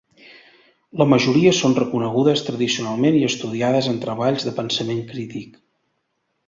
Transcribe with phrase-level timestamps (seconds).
[1.01, 5.63] La majoria són reconegudes tradicionalment i estudiades en treballs de pensament crític.